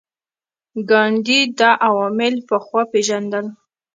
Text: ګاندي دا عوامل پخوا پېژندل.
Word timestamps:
ګاندي 0.89 1.39
دا 1.59 1.71
عوامل 1.87 2.35
پخوا 2.47 2.81
پېژندل. 2.91 3.45